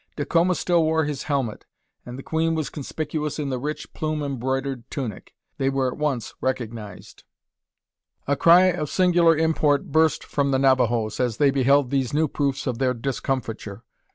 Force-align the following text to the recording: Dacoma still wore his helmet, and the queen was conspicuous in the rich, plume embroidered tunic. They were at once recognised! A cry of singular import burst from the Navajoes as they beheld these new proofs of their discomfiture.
Dacoma 0.15 0.55
still 0.55 0.81
wore 0.83 1.05
his 1.05 1.25
helmet, 1.29 1.63
and 2.07 2.17
the 2.17 2.23
queen 2.23 2.55
was 2.55 2.71
conspicuous 2.71 3.37
in 3.37 3.49
the 3.49 3.59
rich, 3.59 3.93
plume 3.93 4.23
embroidered 4.23 4.89
tunic. 4.89 5.35
They 5.59 5.69
were 5.69 5.91
at 5.91 5.97
once 5.99 6.33
recognised! 6.41 7.23
A 8.27 8.35
cry 8.35 8.63
of 8.73 8.89
singular 8.89 9.37
import 9.37 9.91
burst 9.91 10.23
from 10.23 10.49
the 10.49 10.57
Navajoes 10.57 11.19
as 11.19 11.37
they 11.37 11.51
beheld 11.51 11.91
these 11.91 12.15
new 12.15 12.27
proofs 12.27 12.65
of 12.65 12.79
their 12.79 12.95
discomfiture. 12.95 13.83